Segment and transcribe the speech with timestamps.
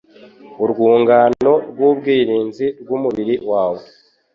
[0.63, 3.81] urwungano rw'ubwirinzi bw'umubiri wawe